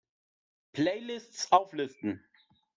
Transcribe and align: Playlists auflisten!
Playlists 0.73 1.51
auflisten! 1.51 2.25